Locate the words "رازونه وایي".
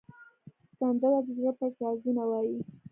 1.83-2.57